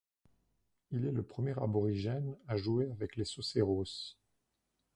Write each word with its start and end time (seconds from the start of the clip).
Il 0.89 1.05
est 1.05 1.11
le 1.11 1.21
premier 1.21 1.51
aborigène 1.61 2.35
à 2.47 2.57
jouer 2.57 2.89
avec 2.89 3.17
les 3.17 3.23
Socceroos. 3.23 4.17